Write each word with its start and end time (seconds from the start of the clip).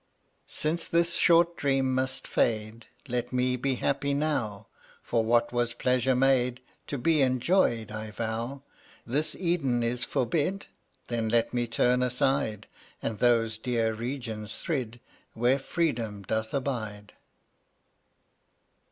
127 0.47 0.77
Since 0.79 0.87
this 0.89 1.15
short 1.15 1.55
dream 1.55 1.93
must 1.93 2.27
fade, 2.27 2.87
Let 3.07 3.31
me 3.31 3.55
be 3.55 3.75
happy 3.75 4.15
now. 4.15 4.65
For 5.03 5.23
what 5.23 5.53
was 5.53 5.75
pleasure 5.75 6.15
made? 6.15 6.59
To 6.87 6.97
be 6.97 7.21
enjoyed, 7.21 7.91
I 7.91 8.09
vow. 8.09 8.63
This 9.05 9.35
Eden 9.35 9.83
is 9.83 10.03
forbid? 10.03 10.65
Then 11.07 11.29
let 11.29 11.53
me 11.53 11.67
turn 11.67 12.01
aside 12.01 12.65
And 13.03 13.19
those 13.19 13.59
dear 13.59 13.93
regions 13.93 14.57
thrid 14.57 14.99
Where 15.35 15.59
Freedom 15.59 16.23
doth 16.23 16.51
abide. 16.51 17.13